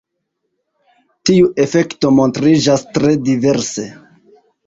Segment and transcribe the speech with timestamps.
[1.29, 3.87] Tiu efekto montriĝas tre diverse.